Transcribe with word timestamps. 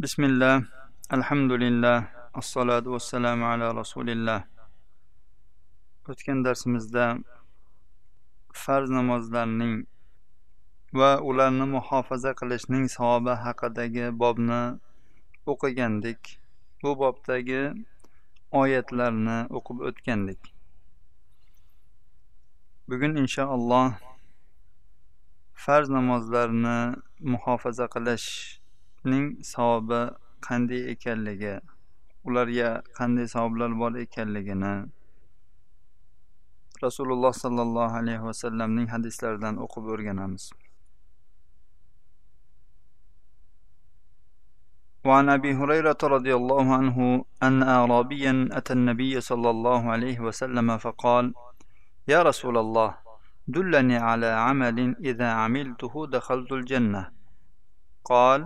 بسم 0.00 0.22
الله 0.24 0.54
الحمد 1.18 1.52
لله 1.52 1.98
الصلاة 2.36 2.86
والسلام 2.94 3.40
على 3.44 3.66
رسول 3.80 4.08
الله 4.10 4.40
o'tgan 6.08 6.44
darsimizda 6.44 7.18
farz 8.52 8.90
namozlarning 8.90 9.86
va 10.92 11.10
ularni 11.20 11.66
muhofaza 11.76 12.30
qilishning 12.40 12.84
savobi 12.96 13.34
haqidagi 13.44 14.06
bobni 14.22 14.60
o'qigandik 15.52 16.20
bu 16.82 16.90
bobdagi 17.02 17.62
oyatlarni 18.62 19.38
o'qib 19.56 19.78
o'tgandik 19.88 20.40
bugun 22.88 23.12
inshaalloh 23.22 23.86
farz 25.64 25.88
namozlarni 25.98 26.76
muhofaza 27.32 27.86
qilishning 29.06 29.26
savobi 29.42 30.00
qanday 30.46 30.82
ekanligi 30.92 31.54
ularga 32.26 32.82
qanday 32.98 33.26
savoblar 33.34 33.70
bor 33.80 33.92
ekanligini 34.04 34.74
rasululloh 36.82 37.32
sollallohu 37.44 37.94
alayhi 38.00 38.22
vasallamning 38.28 38.88
hadislaridan 38.94 39.56
o'qib 39.64 39.84
o'rganamiz 39.94 40.44
وعن 45.06 45.28
ابي 45.38 45.54
هريره 45.54 46.00
رضي 46.02 46.34
الله 46.34 46.66
عنه 46.78 46.98
ان 47.42 47.62
اعرابيا 47.62 48.48
اتى 48.58 48.72
النبي 48.78 49.14
صلى 49.20 49.50
الله 49.54 49.82
عليه 49.94 50.18
وسلم 50.26 50.68
فقال 50.84 51.24
يا 52.12 52.22
رسول 52.26 52.58
الله 52.58 52.90
دلني 53.46 53.96
على 54.08 54.26
عمل 54.26 54.78
اذا 55.10 55.28
عملته 55.42 55.94
دخلت 56.06 56.50
الجنه 56.52 57.02
قال 58.04 58.40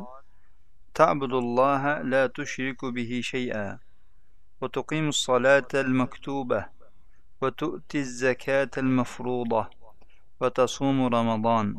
تعبد 0.95 1.33
الله 1.33 2.01
لا 2.01 2.27
تشرك 2.27 2.85
به 2.85 3.21
شيئا 3.23 3.79
وتقيم 4.61 5.07
الصلاة 5.07 5.67
المكتوبة 5.75 6.65
وتؤتي 7.41 7.99
الزكاة 7.99 8.71
المفروضة 8.77 9.69
وتصوم 10.41 11.05
رمضان. 11.05 11.77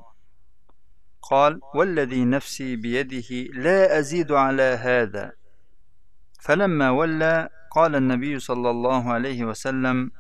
قال 1.23 1.61
والذي 1.75 2.25
نفسي 2.25 2.77
بيده 2.77 3.53
لا 3.53 3.99
أزيد 3.99 4.33
على 4.33 4.63
هذا. 4.63 5.33
فلما 6.41 6.91
ولى 6.91 7.49
قال 7.71 7.97
النبي 7.97 8.39
صلى 8.39 8.71
الله 8.71 9.13
عليه 9.13 9.45
وسلم 9.45 10.11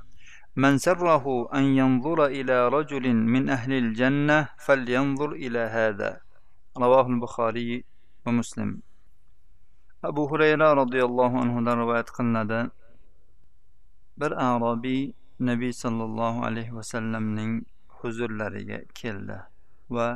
من 0.56 0.78
سره 0.78 1.54
أن 1.54 1.64
ينظر 1.64 2.26
إلى 2.26 2.68
رجل 2.68 3.12
من 3.14 3.48
أهل 3.48 3.72
الجنة 3.72 4.48
فلينظر 4.58 5.32
إلى 5.32 5.58
هذا. 5.58 6.20
رواه 6.78 7.06
البخاري 7.06 7.84
ومسلم. 8.26 8.85
Abu 10.10 10.22
hurayra 10.30 10.68
roziyallohu 10.76 11.36
anhudan 11.42 11.78
rivoyat 11.82 12.08
qilinadi. 12.16 12.60
Bir 14.20 14.32
arobiy 14.48 15.12
nabiy 15.40 15.72
sollallohu 15.72 16.44
alayhi 16.48 16.76
vasallamning 16.78 17.52
huzurlariga 17.98 18.78
keldi 18.94 19.38
va 19.90 20.08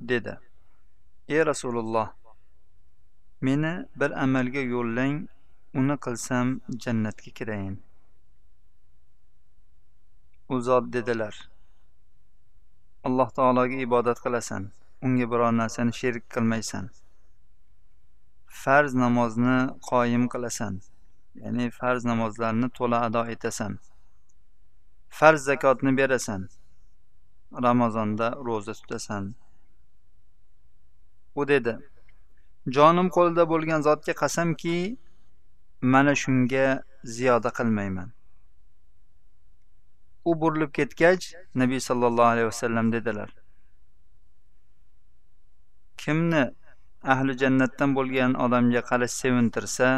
dedi 0.00 0.34
ey 1.28 1.46
rasululloh 1.50 2.08
meni 3.40 3.72
bir 4.00 4.10
amalga 4.24 4.62
yo'llang 4.74 5.16
uni 5.74 5.96
qilsam 6.04 6.60
jannatga 6.84 7.30
kirayin. 7.38 7.76
U 10.48 10.60
zot 10.60 10.84
dedilar 10.92 11.34
alloh 13.04 13.28
taologa 13.30 13.76
ibodat 13.86 14.18
qilasan 14.24 14.62
unga 15.02 15.26
biror 15.32 15.52
narsani 15.62 15.92
sherik 16.00 16.24
qilmaysan. 16.34 16.90
Farz 18.48 18.94
namozni 18.94 19.58
qoyim 19.90 20.28
qilasan. 20.32 20.80
Ya'ni 21.34 21.70
farz 21.70 22.04
namozlarni 22.04 22.68
to'la 22.78 23.00
ado 23.08 23.24
etasan. 23.34 23.78
Farz 25.08 25.44
zakotni 25.50 25.96
berasan. 25.96 26.48
Ramazonda 27.62 28.28
ro'za 28.46 28.72
tutasan. 28.72 29.34
U 31.34 31.48
dedi 31.48 31.78
jonim 32.76 33.08
qo'lida 33.16 33.48
bo'lgan 33.52 33.80
zotga 33.88 34.14
qasamki 34.22 34.76
mana 35.80 36.14
shunga 36.22 36.66
ziyoda 37.04 37.50
qilmayman. 37.58 38.08
U 40.24 40.40
burilib 40.40 40.72
ketgach 40.78 41.24
nabiy 41.54 41.80
sollallohu 41.88 42.32
alayhi 42.34 42.46
vasallam 42.52 42.92
dedilar 42.92 43.30
kimni 45.98 46.42
ahli 47.02 47.32
jannatdan 47.38 47.94
bo'lgan 47.94 48.34
odamga 48.44 48.82
qarash 48.90 49.14
sevintirsa 49.22 49.88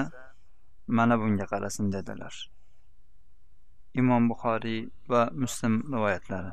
mana 0.87 1.15
bunga 1.21 1.47
qarasin 1.53 1.93
dedilar. 1.93 2.35
Imom 4.01 4.29
buxoriy 4.31 4.89
va 5.11 5.23
muslim 5.43 5.75
rivoyatlari. 5.93 6.53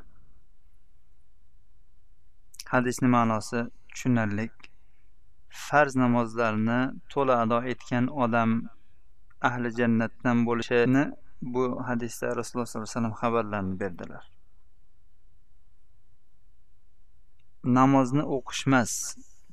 Hadisni 2.74 3.08
ma'nosi 3.08 3.60
tushunarli 3.92 4.46
farz 5.50 5.96
namozlarni 5.96 6.80
to'la 7.12 7.36
ado 7.44 7.60
etgan 7.74 8.06
odam 8.24 8.52
ahli 9.50 9.70
jannatdan 9.80 10.38
bo'lishini 10.48 11.04
bu 11.54 11.64
hadisda 11.88 12.36
rasululloh 12.40 12.68
sollallohu 12.68 12.90
alayhi 12.90 12.98
vasallam 12.98 13.16
xabarlarini 13.22 13.80
berdilar. 13.80 14.24
Namozni 17.78 18.24
o'qishmas 18.36 18.92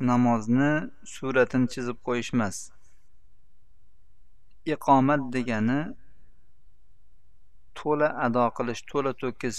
namozni 0.01 0.91
suratini 1.15 1.69
chizib 1.75 1.99
qo'yish 2.07 2.31
emas 2.35 2.57
iqomat 4.75 5.21
degani 5.37 5.79
to'la 7.81 8.09
ado 8.27 8.47
qilish 8.57 8.83
to'la 8.91 9.13
to'kis 9.23 9.59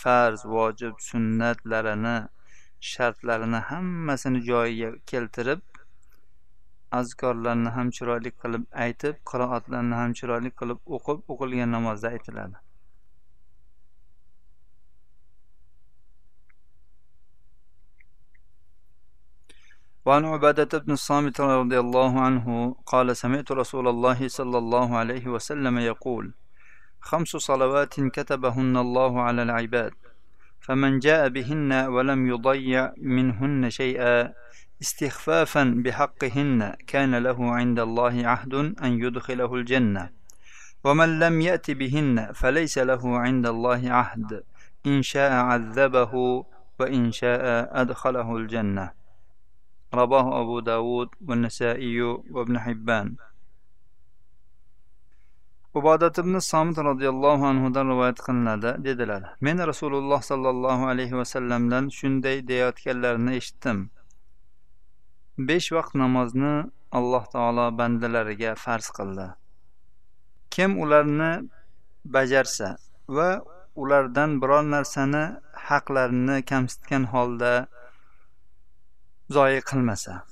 farz 0.00 0.44
vojib 0.54 0.94
sunnatlarini 1.08 2.16
shartlarini 2.90 3.60
hammasini 3.70 4.40
joyiga 4.50 4.90
keltirib 5.12 5.62
azkorlarni 7.00 7.70
ham 7.76 7.90
chiroyli 7.96 8.30
qilib 8.42 8.68
aytib 8.86 9.24
qiroatlarni 9.32 10.00
ham 10.00 10.12
chiroyli 10.20 10.50
qilib 10.60 10.96
o'qib 10.98 11.34
o'qilgan 11.34 11.76
namozda 11.76 12.08
aytiladi. 12.16 12.65
وعن 20.06 20.24
عبادة 20.24 20.78
بن 20.78 20.92
الصامت 20.92 21.40
رضي 21.40 21.78
الله 21.78 22.20
عنه 22.20 22.76
قال 22.86 23.16
سمعت 23.16 23.52
رسول 23.52 23.88
الله 23.88 24.28
صلى 24.28 24.58
الله 24.58 24.96
عليه 24.96 25.26
وسلم 25.26 25.78
يقول 25.78 26.34
خمس 27.00 27.28
صلوات 27.28 28.00
كتبهن 28.00 28.76
الله 28.76 29.22
على 29.22 29.42
العباد 29.42 29.92
فمن 30.60 30.98
جاء 30.98 31.28
بهن 31.28 31.72
ولم 31.72 32.28
يضيع 32.28 32.92
منهن 32.96 33.70
شيئا 33.70 34.32
استخفافا 34.82 35.74
بحقهن 35.84 36.74
كان 36.86 37.14
له 37.14 37.50
عند 37.50 37.78
الله 37.78 38.26
عهد 38.26 38.54
أن 38.54 39.00
يدخله 39.04 39.54
الجنة 39.54 40.10
ومن 40.84 41.18
لم 41.18 41.40
يأت 41.40 41.70
بهن 41.70 42.32
فليس 42.32 42.78
له 42.78 43.18
عند 43.18 43.46
الله 43.46 43.90
عهد 43.90 44.42
إن 44.86 45.02
شاء 45.02 45.32
عذبه 45.32 46.44
وإن 46.80 47.12
شاء 47.12 47.70
أدخله 47.80 48.36
الجنة. 48.36 48.95
رواه 49.93 50.41
أبو 50.41 50.59
داود 50.59 51.09
والنسائي 51.27 52.01
وابن 52.01 52.59
حبان 52.59 53.15
ubodat 55.73 56.17
ibn 56.19 56.35
somit 56.39 56.77
roziyallohu 56.77 57.45
anhudan 57.51 57.85
rivoyat 57.91 58.19
qilinadi 58.25 58.71
dedilar 58.85 59.21
men 59.45 59.57
rasululloh 59.71 60.19
sollallohu 60.31 60.83
alayhi 60.91 61.15
vasallamdan 61.21 61.85
shunday 61.97 62.37
deyayotganlarini 62.49 63.31
eshitdim 63.39 63.77
besh 65.47 65.69
vaqt 65.77 65.93
namozni 66.03 66.53
alloh 66.99 67.23
taolo 67.35 67.65
bandalariga 67.79 68.51
farz 68.63 68.87
qildi 68.97 69.27
kim 70.53 70.71
ularni 70.83 71.31
bajarsa 72.15 72.69
va 73.15 73.29
ulardan 73.81 74.31
biror 74.41 74.63
narsani 74.75 75.23
haqlarini 75.69 76.37
kamsitgan 76.51 77.03
holda 77.13 77.53
zoyi 79.30 79.60
qilmasa. 79.70 80.22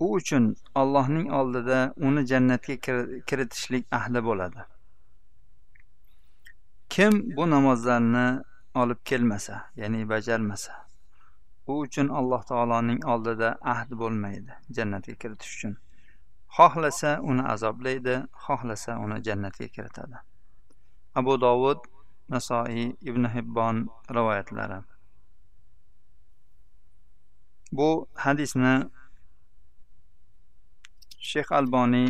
U 0.00 0.12
uchun 0.18 0.56
allohning 0.74 1.32
oldida 1.32 1.78
uni 1.96 2.26
jannatga 2.26 2.74
kiritishlik 3.28 3.86
ahli 3.98 4.24
bo'ladi. 4.28 4.66
Kim 6.88 7.22
bu 7.36 7.50
namozlarni 7.50 8.26
olib 8.74 9.00
kelmasa 9.04 9.64
ya'ni 9.76 10.08
bajarmasa 10.08 10.88
u 11.68 11.78
uchun 11.84 12.08
alloh 12.08 12.42
taoloning 12.50 13.00
oldida 13.12 13.48
ahd 13.72 13.90
bo'lmaydi 14.02 14.56
jannatga 14.76 15.14
kiritish 15.22 15.52
uchun. 15.56 15.74
Xohlasa 16.56 17.10
uni 17.30 17.44
azoblaydi 17.54 18.14
xohlasa 18.44 18.96
uni 19.04 19.18
jannatga 19.26 19.68
kiritadi. 19.74 20.16
Abu 21.14 21.40
dovud 21.40 21.84
nasoiy 22.34 22.86
ibn 23.10 23.28
hibbon 23.34 23.82
rivoyatlari. 24.18 24.78
Bu 27.72 28.08
hadisni 28.14 28.74
shayx 31.30 31.52
alboniy 31.52 32.08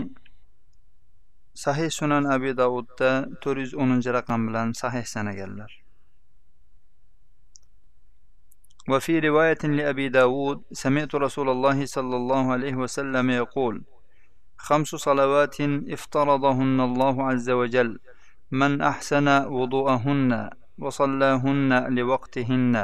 sahih 1.54 1.90
sunan 1.90 2.24
abi 2.34 2.54
davudda 2.56 3.10
to'rt 3.42 3.58
yuz 3.64 3.72
o'ninchi 3.82 4.10
raqam 4.18 4.40
bilan 4.48 4.72
sahih 4.82 5.04
sanaganlar 5.14 5.72
وفي 8.88 9.18
رواية 9.18 9.62
لأبي 9.64 10.08
داود 10.08 10.62
سمعت 10.72 11.14
رسول 11.14 11.48
الله 11.48 11.86
صلى 11.86 12.16
الله 12.16 12.52
عليه 12.52 12.74
وسلم 12.74 13.30
يقول 13.30 13.84
خمس 14.56 14.88
صلوات 14.88 15.56
افترضهن 15.96 16.78
الله 16.80 17.16
عز 17.30 17.50
وجل 17.50 18.00
من 18.50 18.80
أحسن 18.80 19.28
وضوءهن 19.56 20.50
وصلاهن 20.78 21.94
لوقتهن 21.94 22.74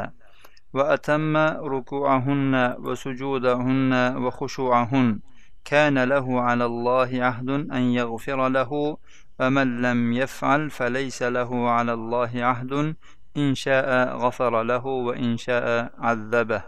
وأتم 0.74 1.38
ركوعهن 1.74 2.76
وسجودهن 2.80 3.94
وخشوعهن 4.24 5.20
كان 5.66 6.04
له 6.04 6.42
على 6.42 6.66
الله 6.66 7.24
عهد 7.24 7.50
أن 7.50 7.82
يغفر 7.82 8.50
له 8.50 8.98
ومن 9.40 9.82
لم 9.82 10.14
يفعل 10.14 10.70
فليس 10.70 11.24
له 11.24 11.70
على 11.70 11.94
الله 11.94 12.32
عهد 12.36 12.96
إن 13.38 13.56
شاء 13.56 14.18
غفر 14.18 14.64
له 14.64 14.86
وإن 14.86 15.38
شاء 15.38 15.92
عذبه 16.00 16.64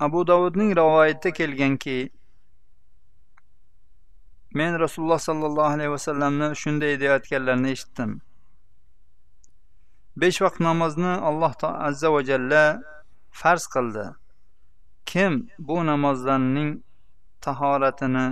abu 0.00 0.26
dovudning 0.26 0.76
rivoyatida 0.76 1.32
kelganki 1.32 2.10
men 4.54 4.80
rasululloh 4.80 5.18
sollallohu 5.18 5.72
alayhi 5.74 5.90
vasallamni 5.90 6.56
shunday 6.56 7.00
deyayotganlarini 7.00 7.70
eshitdim 7.70 8.20
besh 10.21 10.39
vaqt 10.45 10.59
namozni 10.67 11.13
alloh 11.29 11.53
azza 11.87 12.09
va 12.15 12.21
jalla 12.29 12.63
farz 13.39 13.63
qildi. 13.73 14.05
Kim 15.05 15.33
bu 15.67 15.77
namozlarning 15.91 16.71
tahoratini 17.45 18.27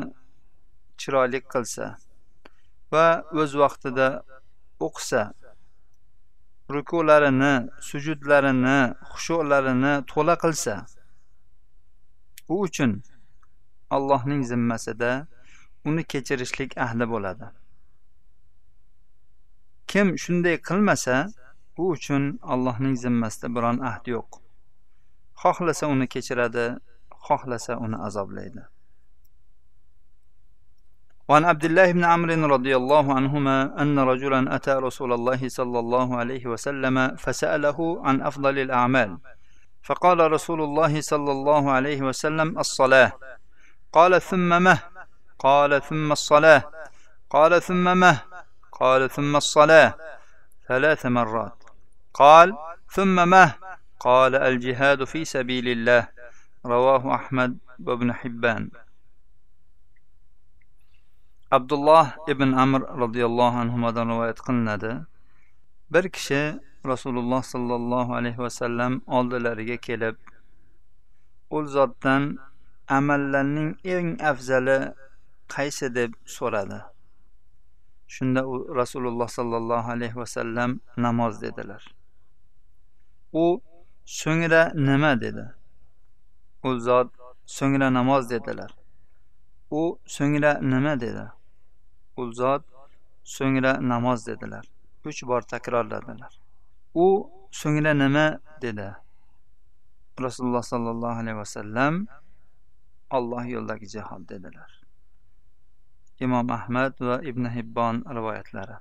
chiroyli 1.00 1.39
qilsa 1.53 1.85
va 2.94 3.07
o'z 3.41 3.51
vaqtida 3.63 4.07
o'qisa 4.85 5.21
rukularini 6.75 7.53
sujudlarini 7.89 8.80
xushularini 9.12 9.94
to'la 10.12 10.35
qilsa 10.44 10.75
u 12.53 12.56
uchun 12.68 12.91
allohning 13.95 14.41
zimmasida 14.51 15.12
uni 15.89 16.03
kechirishlik 16.12 16.71
ahli 16.85 17.06
bo'ladi. 17.13 17.47
Kim 19.91 20.07
shunday 20.24 20.56
qilmasa 20.68 21.15
u 21.77 21.83
uchun 21.93 22.39
allohning 22.41 22.95
zimmasida 23.03 23.47
biron 23.55 23.77
ahd 23.89 24.07
yo'q. 24.15 24.29
Xohlasa 25.41 25.87
uni 25.87 26.07
kechiradi 26.07 26.65
xohlasa 27.27 27.77
uni 27.85 27.97
azoblaydi. 28.07 28.63
وعن 31.29 31.45
عبد 31.45 31.65
الله 31.65 31.91
بن 31.91 32.03
عمرو 32.05 32.45
رضي 32.45 32.75
الله 32.75 33.13
عنهما 33.13 33.81
أن 33.81 33.99
رجلا 33.99 34.55
أتى 34.55 34.71
رسول 34.71 35.13
الله 35.13 35.49
صلى 35.49 35.79
الله 35.79 36.17
عليه 36.17 36.45
وسلم 36.45 37.15
فسأله 37.15 38.01
عن 38.03 38.21
أفضل 38.21 38.59
الأعمال 38.59 39.17
فقال 39.83 40.31
رسول 40.31 40.61
الله 40.61 41.01
صلى 41.01 41.31
الله 41.31 41.71
عليه 41.71 42.01
وسلم 42.01 42.59
الصلاة 42.59 43.11
قال 43.93 44.21
ثم 44.21 44.63
مه 44.63 44.79
قال 45.39 45.81
ثم 45.81 46.11
الصلاة 46.11 46.63
قال 47.29 47.61
ثم 47.61 47.97
مه 47.97 48.21
قال 48.71 49.09
ثم 49.09 49.35
الصلاة 49.35 49.93
ثلاث 50.67 51.05
مرات 51.05 51.62
قال 52.14 52.56
ثم 52.90 53.28
مه 53.28 53.55
قال 54.00 54.34
الجهاد 54.34 55.05
في 55.05 55.25
سبيل 55.25 55.69
الله 55.69 56.08
رواه 56.66 57.14
أحمد 57.14 57.58
وابن 57.87 58.12
حبان 58.12 58.70
abdulloh 61.50 62.12
ibn 62.28 62.52
amr 62.52 62.84
roziyallohu 63.00 63.56
anhudan 63.64 64.08
rivoyat 64.12 64.40
qilinadi 64.46 64.93
bir 65.93 66.05
kishi 66.12 66.60
rasululloh 66.84 67.40
sollallohu 67.43 68.12
alayhi 68.20 68.38
vasallam 68.46 69.00
oldilariga 69.06 69.76
kelib 69.87 70.16
u 71.50 71.64
zotdan 71.64 72.37
amallarning 72.88 73.70
eng 73.84 74.20
afzali 74.31 74.78
qaysi 75.55 75.88
deb 75.96 76.12
so'radi 76.37 76.81
shunda 78.14 78.40
u 78.52 78.55
rasululloh 78.81 79.28
sollallohu 79.38 79.88
alayhi 79.96 80.16
vasallam 80.22 80.70
namoz 80.96 81.40
dedilar 81.44 81.82
U 83.33 83.62
so'ngra 84.06 84.71
nima 84.74 85.15
dedi? 85.21 85.45
U 86.63 86.80
zot 86.80 87.09
so'ngra 87.45 87.89
namoz 87.89 88.30
dedilar. 88.30 88.71
U 89.69 89.97
so'ngra 90.06 90.51
nima 90.62 90.94
dedi? 91.03 91.25
U 92.18 92.31
zot 92.39 92.63
so'ngra 93.35 93.71
namoz 93.81 94.27
dedilar. 94.27 94.65
Uch 95.06 95.24
bor 95.30 95.41
takrorladilar. 95.41 96.33
U 96.94 97.07
so'ngra 97.51 97.94
nima 97.94 98.27
dedi? 98.62 98.89
Rasululloh 100.21 100.63
sollallohu 100.63 101.19
alayhi 101.24 101.38
vasallam 101.38 102.07
olloh 103.09 103.44
yo'lidagi 103.56 103.88
jihod 103.95 104.30
dedilar. 104.30 104.71
Imom 106.19 106.51
ahmad 106.51 106.94
va 107.07 107.18
ibn 107.30 107.50
hibbon 107.56 108.03
rivoyatlari. 108.18 108.77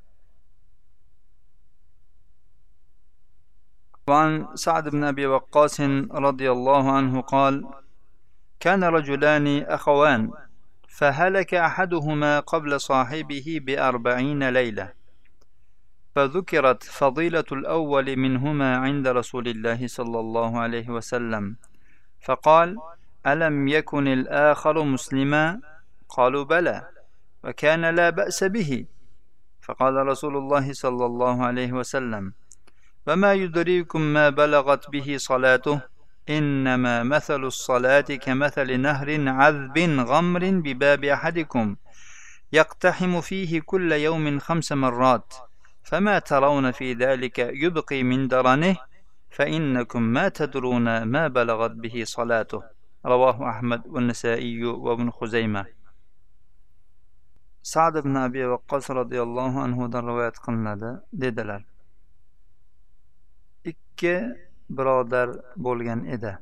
وعن 4.07 4.47
سعد 4.55 4.89
بن 4.89 5.05
أبي 5.05 5.27
وقاص 5.27 5.81
رضي 6.11 6.51
الله 6.51 6.93
عنه 6.93 7.21
قال 7.21 7.65
كان 8.61 8.85
رجلان 8.85 9.63
أخوان 9.63 10.31
فهلك 10.89 11.55
أحدهما 11.55 12.41
قبل 12.41 12.81
صاحبه 12.81 13.61
بأربعين 13.63 14.49
ليلة 14.49 14.93
فذكرت 16.15 16.83
فضيلة 16.83 17.45
الأول 17.53 18.17
منهما 18.17 18.77
عند 18.77 19.09
رسول 19.09 19.49
الله 19.49 19.87
صلى 19.87 20.21
الله 20.21 20.61
عليه 20.61 20.89
وسلم 20.89 21.57
فقال 22.21 22.79
ألم 23.27 23.69
يكن 23.69 24.09
الآخر 24.09 24.83
مسلما؟ 24.85 25.61
قالوا 26.09 26.45
بلى 26.45 26.89
وكان 27.45 27.95
لا 27.95 28.11
بأس 28.11 28.45
به. 28.45 28.87
فقال 29.61 29.95
رسول 30.07 30.37
الله 30.37 30.73
صلى 30.73 31.07
الله 31.07 31.45
عليه 31.45 31.73
وسلم 31.73 32.33
وما 33.07 33.33
يدريكم 33.35 34.01
ما 34.01 34.31
بلغت 34.31 34.91
به 34.91 35.17
صلاته 35.17 35.81
إنما 36.29 37.03
مثل 37.03 37.45
الصلاة 37.45 38.01
كمثل 38.01 38.81
نهر 38.81 39.29
عذب 39.29 39.79
غمر 40.11 40.51
بباب 40.51 41.05
أحدكم 41.05 41.77
يقتحم 42.53 43.21
فيه 43.21 43.61
كل 43.61 43.93
يوم 43.93 44.39
خمس 44.39 44.73
مرات 44.73 45.35
فما 45.83 46.19
ترون 46.19 46.71
في 46.71 46.93
ذلك 46.95 47.39
يبقي 47.39 48.03
من 48.03 48.29
درنه 48.29 48.77
فإنكم 49.31 50.03
ما 50.03 50.29
تدرون 50.29 51.03
ما 51.03 51.29
بلغت 51.29 51.71
به 51.71 52.05
صلاته 52.07 52.63
رواه 53.07 53.51
أحمد 53.51 53.83
والنسائي 53.87 54.65
وابن 54.65 55.11
خزيمة. 55.11 55.67
سعد 57.63 57.99
بن 57.99 58.17
أبي 58.17 58.45
وقاص 58.45 58.91
رضي 58.91 59.23
الله 59.23 59.61
عنه 59.63 59.87
رواية 60.01 60.33
قلنا 60.47 61.03
dedilar 61.13 61.72
ikki 63.65 64.15
birodar 64.71 65.31
bo'lgan 65.57 66.05
edi. 66.17 66.33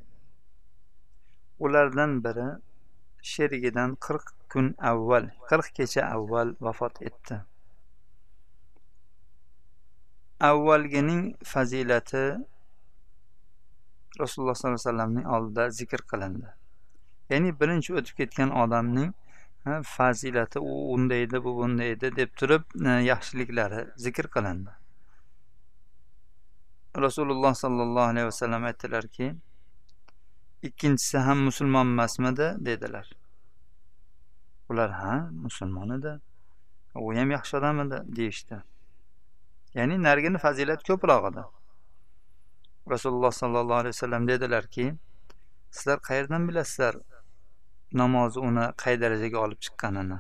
Ulardan 1.59 2.25
biri 2.25 2.49
sherigidan 3.33 3.97
qirq 4.07 4.27
kun 4.53 4.75
avval 4.91 5.31
qirq 5.51 5.73
kecha 5.79 6.03
avval 6.17 6.55
vafot 6.61 7.03
etdi. 7.09 7.41
Avvalgining 10.51 11.23
fazilati 11.53 12.25
rasululloh 14.21 14.55
sollallohu 14.55 14.81
alayhi 14.81 14.89
vasallamning 14.89 15.27
oldida 15.37 15.71
zikr 15.81 16.01
qilindi. 16.13 16.49
Ya'ni 17.31 17.51
birinchi 17.61 17.95
o'tib 18.01 18.17
ketgan 18.21 18.51
odamning 18.63 19.13
fazilati 19.97 20.59
u 20.59 20.75
unday 20.95 21.23
edi 21.27 21.45
bu 21.45 21.57
bunday 21.57 21.91
edi 21.97 22.17
deb 22.17 22.31
turib 22.37 22.63
e, 22.87 22.91
yaxshiliklari 23.13 23.83
zikr 24.07 24.29
qilindi. 24.37 24.80
Rasululloh 26.99 27.55
sollallohu 27.55 28.11
alayhi 28.13 28.27
vasallam 28.27 28.65
aytdilarki 28.65 29.35
ikkinchisi 30.63 31.19
ham 31.19 31.39
musulmon 31.39 31.87
emasmidi? 31.87 32.57
dedilar. 32.59 33.11
Ular 34.69 34.91
ha 34.91 35.29
musulmon 35.33 35.91
edi. 35.91 36.21
U 36.95 37.15
ham 37.15 37.31
yaxshi 37.31 37.57
odam 37.57 37.81
edi 37.81 38.17
deyishdi. 38.17 38.63
Ya'ni 39.75 40.03
narigini 40.03 40.39
fazilat 40.39 40.83
ko'proq 40.89 41.31
edi. 41.31 41.45
Rasululloh 42.91 43.33
sollallohu 43.33 43.81
alayhi 43.83 43.95
vasallam 43.97 44.29
dedilarki 44.29 44.95
sizlar 45.71 45.99
qayerdan 46.09 46.49
bilasizlar 46.49 46.97
namozi 47.93 48.41
uni 48.41 48.67
qay 48.83 49.01
darajaga 49.01 49.39
olib 49.39 49.61
chiqqanini? 49.67 50.19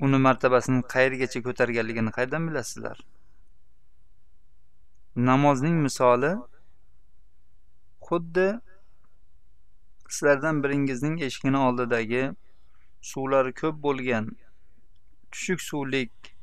Uni 0.00 0.18
martabasini 0.28 0.82
qayergacha 0.94 1.42
ko'targanligini 1.42 2.10
qayerdan 2.16 2.48
bilasizlar? 2.48 3.15
Namozning 5.16 5.76
misoli 5.82 6.32
xuddi 8.08 8.48
sizlardan 10.08 10.62
biringizning 10.64 11.20
eshigini 11.28 11.58
oldidagi 11.68 12.24
suvlari 13.12 13.52
ko'p 13.60 13.76
bo'lgan 13.86 14.32
tushuk 15.30 15.60
suvlik 15.68 16.34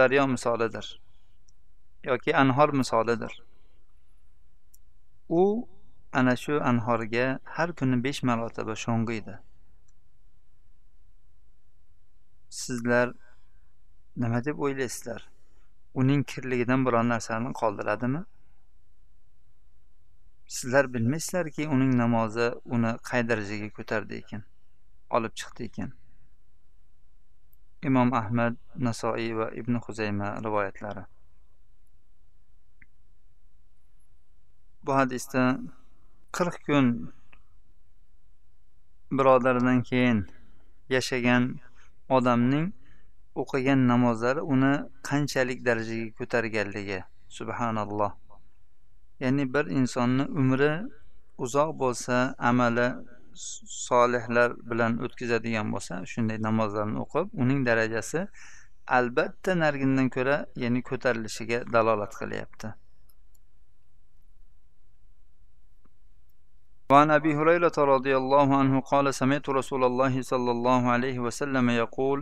daryo 0.00 0.26
misolidir 0.26 0.98
yoki 2.04 2.36
anhor 2.36 2.68
misolidir. 2.68 3.42
U 5.28 5.68
ana 6.12 6.36
shu 6.36 6.60
anhorga 6.60 7.38
har 7.44 7.72
kuni 7.72 8.04
besh 8.04 8.22
marotaba 8.22 8.74
sho'ng'iydi. 8.84 9.34
Sizlar 12.50 13.12
nima 14.16 14.44
deb 14.44 14.58
o'ylaysizlar? 14.58 15.28
Uning 15.94 16.24
kirligidan 16.24 16.86
biron 16.86 17.08
narsani 17.08 17.52
qoldiradimi? 17.52 18.24
Sizlar 20.46 20.94
bilmaysizlarki 20.94 21.68
uning 21.68 21.94
namozi 21.96 22.50
uni 22.64 22.92
qay 23.10 23.28
darajaga 23.28 23.68
ko'tardi 23.78 24.20
ekan 24.22 24.44
olib 25.10 25.34
chiqdi 25.40 25.68
ekan? 25.70 25.92
Imom 27.88 28.14
ahmad 28.20 28.56
nasoiy 28.76 29.36
va 29.38 29.50
ibn 29.60 29.78
huzayma 29.86 30.32
rivoyatlari. 30.44 31.04
Bu 34.84 34.94
hadisda 34.94 35.44
qirq 36.38 36.56
kun 36.66 36.88
birodaridan 39.12 39.82
keyin 39.82 40.26
yashagan 40.88 41.60
odamning 42.08 42.72
o'qigan 43.41 43.79
namozlari 43.91 44.41
uni 44.53 44.73
qanchalik 45.09 45.59
darajaga 45.67 46.09
ko'targanligi 46.19 46.99
subhanalloh 47.37 48.11
ya'ni 49.23 49.45
bir 49.53 49.65
insonni 49.79 50.25
umri 50.41 50.71
uzoq 51.45 51.69
bo'lsa 51.83 52.17
amali 52.49 52.87
solihlar 53.87 54.49
bilan 54.69 54.99
o'tkazadigan 55.05 55.73
bo'lsa 55.73 55.95
shunday 56.11 56.37
namozlarni 56.47 56.97
o'qib 57.05 57.25
uning 57.43 57.65
darajasi 57.69 58.21
albatta 58.99 59.51
nargindan 59.63 60.07
ko'ra 60.15 60.37
ya'ni 60.63 60.81
ko'tarilishiga 60.89 61.59
dalolat 61.73 62.15
qilyapti 62.21 62.69
وعن 66.91 67.11
أبي 67.11 67.31
هريرة 67.39 67.77
رضي 67.93 68.13
الله 68.21 68.47
عنه 68.59 68.75
قال 68.91 69.05
سمعت 69.21 69.49
رسول 69.59 69.83
الله 69.89 70.13
صلى 70.21 70.51
الله 70.55 70.81
عليه 70.95 71.17
وسلم 71.25 71.69
يقول 71.69 72.19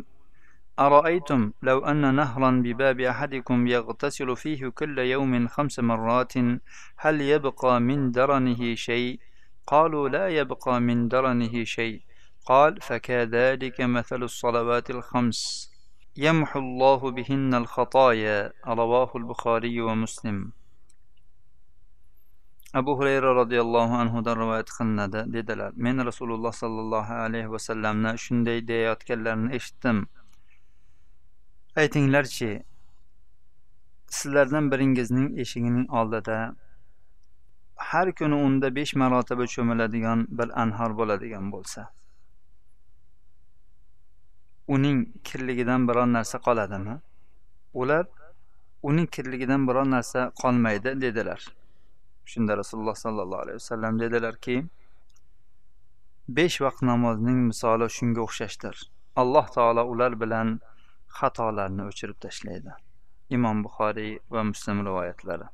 أرأيتم 0.78 1.52
لو 1.62 1.78
أن 1.78 2.14
نهرا 2.14 2.50
بباب 2.64 3.00
أحدكم 3.00 3.66
يغتسل 3.66 4.36
فيه 4.36 4.68
كل 4.68 4.98
يوم 4.98 5.48
خمس 5.48 5.80
مرات 5.80 6.32
هل 6.96 7.20
يبقى 7.20 7.80
من 7.80 8.10
درنه 8.10 8.74
شيء؟ 8.74 9.20
قالوا 9.66 10.08
لا 10.08 10.28
يبقى 10.28 10.80
من 10.80 11.08
درنه 11.08 11.64
شيء. 11.64 12.02
قال 12.46 12.80
فكذلك 12.80 13.80
مثل 13.80 14.22
الصلوات 14.22 14.90
الخمس. 14.90 15.70
يمحو 16.16 16.58
الله 16.58 17.10
بهن 17.10 17.54
الخطايا. 17.54 18.52
رواه 18.66 19.10
البخاري 19.16 19.80
ومسلم. 19.80 20.52
abu 22.74 22.92
hurayra 22.98 23.34
roziyallohu 23.34 23.94
anhudan 23.94 24.36
rivoyat 24.36 24.68
qilinadi 24.76 25.32
dedilar 25.32 25.72
men 25.76 25.96
rasululloh 26.08 26.52
sollallohu 26.52 27.12
alayhi 27.24 27.50
vasallamni 27.52 28.12
shunday 28.24 28.58
deyayotganlarini 28.68 29.54
eshitdim 29.58 30.06
aytinglarchi 31.82 32.50
sizlardan 34.18 34.70
biringizning 34.72 35.28
eshigining 35.44 35.90
oldida 36.00 36.38
har 37.90 38.12
kuni 38.12 38.34
unda 38.46 38.74
besh 38.78 38.94
marotaba 39.02 39.46
cho'miladigan 39.54 40.26
bir 40.38 40.48
anhor 40.62 40.98
bo'ladigan 41.00 41.52
bo'lsa 41.54 41.90
uning 44.68 45.06
kirligidan 45.24 45.88
biron 45.88 46.12
narsa 46.12 46.38
qoladimi? 46.38 46.98
Ular 47.74 48.06
uning 48.82 49.06
kirligidan 49.06 49.68
biron 49.68 49.90
narsa 49.90 50.32
qolmaydi 50.42 51.00
dedilar. 51.00 51.40
Shunda 52.24 52.56
rasululloh 52.56 52.94
sollallohu 52.94 53.42
alayhi 53.44 53.58
vasallam 53.62 54.00
dedilarki 54.00 54.64
besh 56.28 56.60
vaqt 56.60 56.82
namozning 56.82 57.38
misoli 57.50 57.88
shunga 57.98 58.20
o'xshashdir. 58.26 58.76
Alloh 59.16 59.46
taolo 59.56 59.84
ular 59.92 60.20
bilan 60.20 60.60
xatolarni 61.18 61.82
o'chirib 61.90 62.18
tashlaydi. 62.24 62.72
Imom 63.36 63.62
buxoriy 63.64 64.18
va 64.30 64.42
muslim 64.44 64.86
rivoyatlari. 64.88 65.48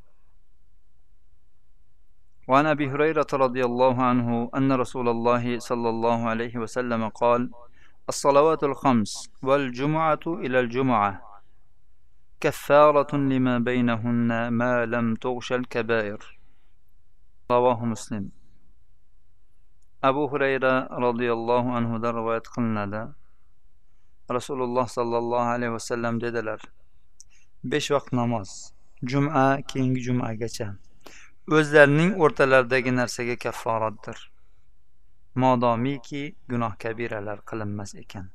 وعن 2.49 2.67
أبي 2.67 2.91
هريرة 2.91 3.27
رضي 3.33 3.65
الله 3.65 4.03
عنه 4.03 4.51
أن 4.55 4.73
رسول 4.73 5.09
الله 5.09 5.59
صلى 5.59 5.89
الله 5.89 6.29
عليه 6.29 6.55
وسلم 6.57 7.09
قال 7.09 7.51
الصلوات 8.09 8.65
الخمس 8.65 9.31
والجمعة 9.43 10.25
إلى 10.27 10.61
الجمعة 10.61 11.13
كفارة 12.41 13.17
لما 13.17 13.59
بينهن 13.59 14.49
ما 14.49 14.87
لم 14.87 15.15
تغش 15.15 15.53
الكبائر. 15.53 16.39
رواه 17.51 17.85
مسلم. 17.85 18.31
abu 20.03 20.31
hurayra 20.31 20.89
roziyallohu 21.01 21.71
anhudan 21.79 22.15
rivoyat 22.19 22.47
qilinadi 22.55 23.03
rasululloh 24.38 24.88
sollallohu 24.98 25.52
alayhi 25.56 25.74
vasallam 25.74 26.22
dedilar 26.22 26.62
besh 27.64 27.90
vaqt 27.96 28.12
namoz 28.20 28.50
juma 29.12 29.46
keyingi 29.70 30.02
jumagacha 30.08 30.68
o'zlarining 31.58 32.12
o'rtalaridagi 32.24 32.92
narsaga 33.00 33.36
kafforatdir 33.46 34.18
modomiki 35.44 36.24
gunoh 36.50 36.74
kabiralar 36.84 37.40
qilinmas 37.50 37.92
ekan 38.04 38.26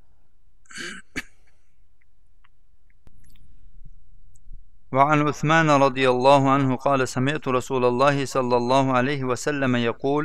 وعن 4.93 5.19
عثمان 5.29 5.71
رضي 5.71 6.07
الله 6.14 6.50
عنه 6.50 6.76
قال 6.76 7.09
سمعت 7.09 7.49
رسول 7.49 7.85
الله 7.85 8.25
صلى 8.25 8.57
الله 8.57 8.93
عليه 8.93 9.25
وسلم 9.25 9.76
يقول 9.76 10.25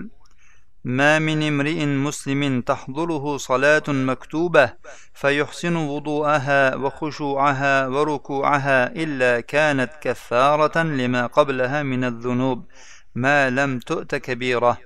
ما 0.85 1.19
من 1.19 1.43
امرئ 1.43 1.87
مسلم 1.87 2.61
تحضره 2.61 3.37
صلاة 3.37 3.83
مكتوبة 3.89 4.73
فيحسن 5.15 5.77
وضوءها 5.77 6.77
وخشوعها 6.77 7.87
وركوعها 7.87 8.87
إلا 8.93 9.41
كانت 9.41 9.93
كفارة 10.01 10.83
لما 10.83 11.27
قبلها 11.27 11.83
من 11.83 12.05
الذنوب 12.05 12.67
ما 13.15 13.51
لم 13.51 13.79
تؤت 13.79 14.15
كبيرة. 14.15 14.79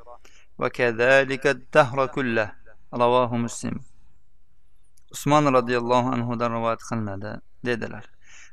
وكذلك 0.58 1.46
الدهر 1.46 2.06
كله. 2.06 2.52
رواه 2.94 3.36
مسلم. 3.36 3.80
عثمان 5.12 5.48
رضي 5.48 5.78
الله 5.78 6.10
عنه 6.10 6.36
دروات 6.36 6.82
خلنا 6.82 7.40
ديدلر 7.64 8.06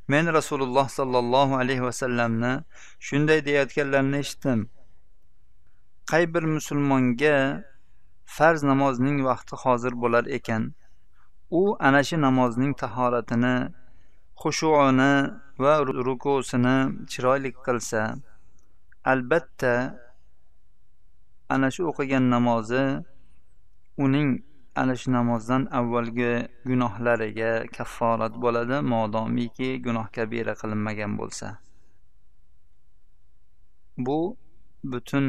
من 0.07 0.29
رسول 0.29 0.63
الله 0.63 0.87
صلى 0.87 1.19
الله 1.19 1.57
عليه 1.57 1.81
وسلم 1.81 2.63
شندي 2.99 3.39
ديات 3.39 3.71
كلا 3.71 4.01
نشتم 4.01 4.65
qay 6.11 6.23
bir 6.33 6.43
musulmonga 6.55 7.37
farz 8.35 8.61
namozning 8.71 9.17
vaqti 9.29 9.53
hozir 9.63 9.93
bo'lar 10.03 10.25
ekan 10.37 10.63
u 11.59 11.61
ana 11.87 12.01
shu 12.07 12.17
namozning 12.27 12.73
tahoratini 12.81 13.55
xushuini 14.41 15.11
va 15.63 15.73
rukusini 16.07 16.75
chiroyli 17.11 17.51
qilsa 17.65 18.01
albatta 19.11 19.73
ana 21.53 21.67
shu 21.75 21.81
o'qigan 21.91 22.25
namozi 22.35 22.83
uning 24.05 24.29
ana 24.81 24.95
shu 24.99 25.11
namozdan 25.17 25.63
avvalgi 25.79 26.31
gunohlariga 26.69 27.51
kafforat 27.75 28.33
bo'ladi 28.43 28.77
modomiki 28.93 29.69
gunoh 29.85 30.07
kabira 30.15 30.53
qilinmagan 30.61 31.11
bo'lsa. 31.19 31.47
Bu 34.05 34.17
butun 34.91 35.25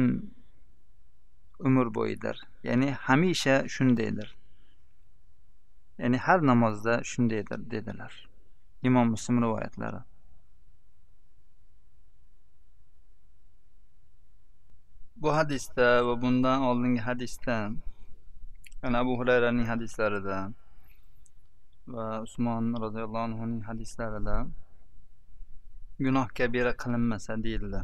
umr 1.59 1.93
bo'yidir. 1.95 2.41
Ya'ni 2.63 2.91
hamisha 2.91 3.67
shundaydir. 3.67 4.35
Ya'ni 5.97 6.17
har 6.17 6.39
namozda 6.45 7.03
shundaydir 7.03 7.71
dedilar 7.71 8.13
imom 8.85 9.09
muslim 9.09 9.41
rivoyatlari. 9.43 10.01
Bu 15.15 15.33
hadisda 15.35 16.07
va 16.07 16.21
bundan 16.21 16.61
oldingi 16.61 17.01
hadisda 17.01 17.55
yana 18.83 18.97
abu 18.99 19.17
hurayraning 19.19 19.67
hadislarida 19.73 20.37
va 21.87 22.05
usmon 22.27 22.65
roziyallohu 22.83 23.25
anhuning 23.27 23.63
hadislarida 23.69 24.35
gunoh 26.05 26.27
kabira 26.37 26.73
qilinmasa 26.83 27.43
deyildi 27.45 27.81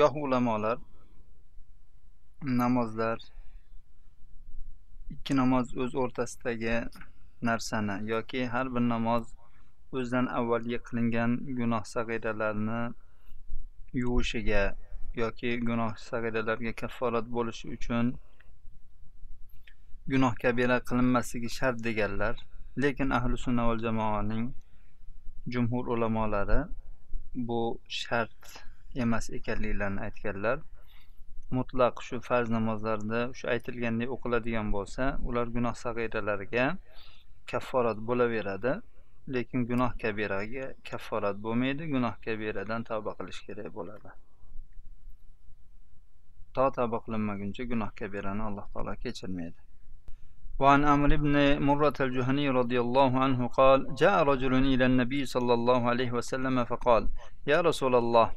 goh 0.00 0.14
ulamolar 0.24 0.78
namozlar 2.42 3.18
ikki 5.10 5.36
namoz 5.36 5.76
o'z 5.76 5.94
o'rtasidagi 5.94 6.76
narsani 7.42 8.10
yoki 8.10 8.46
har 8.46 8.74
bir 8.74 8.80
namoz 8.80 9.34
o'zidan 9.92 10.26
avvalgi 10.38 10.78
qilingan 10.86 11.36
gunoh 11.58 11.84
sag'iralarni 11.90 12.80
yuvishiga 14.02 14.62
yoki 15.22 15.50
gunoh 15.68 15.92
sag'iralarga 16.06 16.72
kafforat 16.82 17.26
bo'lishi 17.36 17.66
uchun 17.76 18.14
gunoh 20.08 20.34
kabira 20.42 20.80
qilinmasligi 20.88 21.50
shart 21.58 21.84
deganlar 21.88 22.34
lekin 22.82 23.10
ahli 23.18 23.36
sunna 23.44 23.68
val 23.68 23.80
jamoaning 23.86 24.50
jumhur 25.52 25.84
ulamolari 25.94 26.60
bu 27.34 27.62
shart 28.00 28.40
emas 28.94 29.30
ekanliklarini 29.30 30.00
aytganlar. 30.06 30.58
mutlaq 31.57 32.01
shu 32.07 32.19
farz 32.27 32.49
namozlarda 32.57 33.21
shu 33.37 33.45
aytilgandek 33.53 34.13
o'qiladigan 34.15 34.71
bo'lsa 34.75 35.03
ular 35.29 35.47
gunoh 35.55 35.75
sag'iralarga 35.83 36.65
kafforat 37.51 37.97
bo'laveradi 38.09 38.73
lekin 39.35 39.67
gunoh 39.71 39.91
kabiraga 40.01 40.65
kafforat 40.89 41.37
bo'lmaydi 41.45 41.89
gunoh 41.93 42.15
kabiradan 42.25 42.87
tavba 42.89 43.11
qilish 43.19 43.41
kerak 43.47 43.69
bo'ladi 43.77 44.09
to 46.55 46.65
tavba 46.79 46.97
qilinmaguncha 47.05 47.63
gunoh 47.71 47.91
kabirani 48.01 48.43
alloh 48.49 48.65
taolo 48.73 48.93
kechirmaydi 49.05 49.61
وعن 50.59 50.81
عمرو 50.91 51.17
بن 51.17 51.35
مرة 51.69 51.97
الجهني 51.99 52.49
رضي 52.49 52.79
الله 52.85 53.11
عنه 53.23 53.47
قال 53.47 53.79
جاء 54.01 54.23
رجل 54.23 54.53
إلى 54.73 54.85
النبي 54.85 55.25
صلى 55.25 55.53
الله 55.53 55.89
عليه 55.91 56.11
وسلم 56.11 56.55
فقال 56.71 57.03
يا 57.51 57.61
رسول 57.61 57.95
الله 57.95 58.27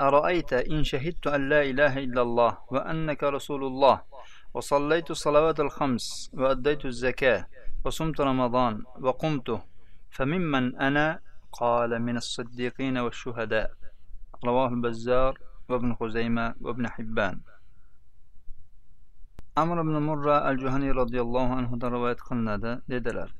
أرأيت 0.00 0.52
إن 0.52 0.84
شهدت 0.84 1.26
أن 1.26 1.48
لا 1.48 1.62
إله 1.62 1.98
إلا 1.98 2.22
الله 2.22 2.58
وأنك 2.68 3.24
رسول 3.24 3.64
الله 3.64 4.02
وصليت 4.54 5.10
الصلوات 5.10 5.60
الخمس 5.60 6.30
وأديت 6.34 6.84
الزكاة 6.84 7.46
وصمت 7.84 8.20
رمضان 8.20 8.82
وقمت 9.00 9.62
فممن 10.10 10.76
أنا؟ 10.76 11.20
قال 11.52 12.02
من 12.02 12.16
الصديقين 12.16 12.98
والشهداء 12.98 13.70
رواه 14.44 14.68
البزار 14.68 15.38
وابن 15.68 15.94
خزيمة 15.94 16.54
وابن 16.60 16.88
حبان. 16.88 17.40
amr 19.58 19.80
ibn 19.82 19.96
murra 20.08 20.36
al 20.48 20.56
juhaniy 20.62 20.92
roziyallohu 20.94 21.54
anhudan 21.60 21.90
rivoyat 21.94 22.20
qilinadi 22.26 22.72
dedilar 22.92 23.30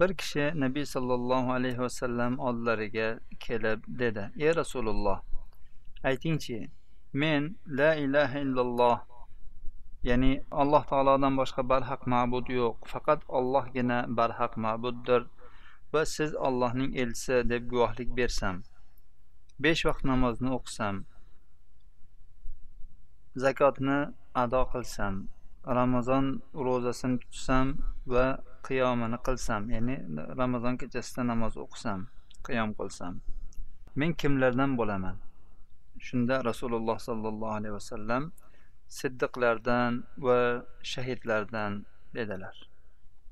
bir 0.00 0.10
kishi 0.20 0.44
nabiy 0.62 0.86
sollallohu 0.90 1.48
alayhi 1.54 1.80
vasallam 1.84 2.38
oldilariga 2.48 3.08
kelib 3.46 3.80
dedi 4.02 4.24
ey 4.46 4.52
rasululloh 4.60 5.16
aytingchi 6.02 6.70
men 7.12 7.56
la 7.66 7.90
ilaha 7.94 8.38
illalloh 8.46 8.98
ya'ni 10.08 10.32
alloh 10.50 10.82
taolodan 10.90 11.34
boshqa 11.40 11.62
barhaq 11.72 12.06
ma'bud 12.12 12.46
yo'q. 12.58 12.76
Faqat 12.92 13.20
ollohgina 13.38 13.98
barhaq 14.18 14.52
ma'buddir 14.64 15.22
va 15.92 16.04
siz 16.04 16.34
ollohning 16.46 16.90
elchisi 17.02 17.36
deb 17.50 17.62
guvohlik 17.72 18.10
bersam 18.18 18.56
besh 19.64 19.82
vaqt 19.88 20.04
namozni 20.10 20.50
o'qisam 20.56 20.96
zakotni 23.44 23.98
ado 24.42 24.62
qilsam 24.72 25.14
ramazon 25.78 26.26
ro'zasini 26.66 27.18
tutsam 27.22 27.66
va 28.14 28.26
qiyomini 28.68 29.18
qilsam 29.26 29.70
ya'ni 29.74 29.96
ramazon 30.40 30.74
kechasida 30.80 31.22
namoz 31.32 31.54
o'qisam 31.64 32.00
qiyom 32.48 32.70
qilsam 32.80 33.14
men 34.00 34.10
kimlardan 34.20 34.76
bo'laman? 34.80 35.16
Shunda 36.08 36.36
rasululloh 36.50 36.98
sollallohu 37.08 37.56
alayhi 37.58 37.74
vasallam 37.78 38.22
siddiqlardan 38.98 39.92
va 40.26 40.40
shahidlardan 40.92 41.72
dedilar. 42.14 42.56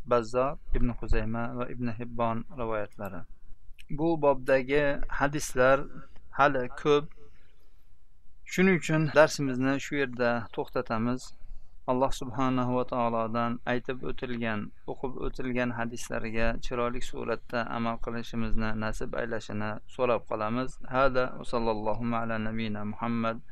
Bazzor 0.07 0.51
ibn 0.77 0.89
huzayma 1.01 1.45
va 1.59 1.65
ibn 1.75 1.89
hibbon 1.99 2.45
rivoyatlari. 2.61 3.21
Bu 3.91 4.23
bobdagi 4.23 4.85
hadislar 5.09 5.81
hali 6.39 6.69
ko'p. 6.83 7.07
Shuning 8.53 8.77
uchun 8.83 9.03
darsimizni 9.19 9.75
shu 9.85 9.95
yerda 10.03 10.31
to'xtatamiz. 10.57 11.21
Alloh 11.93 12.11
subhanahu 12.21 12.77
va 12.79 12.85
taolodan 12.93 13.59
aytib 13.73 14.05
o'tilgan 14.11 14.61
o'qib 14.93 15.19
o'tilgan 15.27 15.75
hadislarga 15.79 16.47
chiroyli 16.67 17.03
suratda 17.11 17.67
amal 17.79 18.01
qilishimizni 18.07 18.71
nasib 18.85 19.19
aylashini 19.23 19.71
so'rab 19.97 20.25
qolamiz. 20.31 20.79
Hada 20.95 21.25
va 21.39 21.51
sallallohu 21.53 22.11
ala 22.23 22.41
nabiyina 22.49 22.89
muhammad 22.93 23.45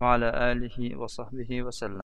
va 0.00 0.14
ala 0.16 0.32
alihi 0.50 0.94
va 1.02 1.08
sahbihi 1.18 1.64
vasallam 1.68 2.05